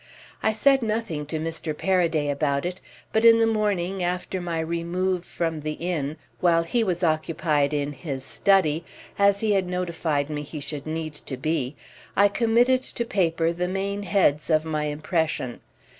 [0.41, 1.77] I said nothing to Mr.
[1.77, 2.81] Paraday about it,
[3.13, 7.91] but in the morning, after my remove from the inn, while he was occupied in
[7.93, 8.83] his study,
[9.19, 11.75] as he had notified me he should need to be,
[12.15, 15.59] I committed to paper the main heads of my impression.